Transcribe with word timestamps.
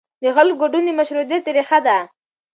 د 0.23 0.25
خلکو 0.35 0.55
ګډون 0.61 0.83
د 0.85 0.89
مشروعیت 0.99 1.43
ریښه 1.55 1.79
ده 1.85 1.97